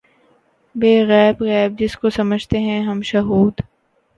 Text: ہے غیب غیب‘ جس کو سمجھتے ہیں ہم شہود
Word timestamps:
ہے 0.75 1.03
غیب 1.07 1.43
غیب‘ 1.43 1.77
جس 1.77 1.95
کو 1.97 2.09
سمجھتے 2.09 2.59
ہیں 2.59 2.81
ہم 2.83 3.01
شہود 3.01 3.61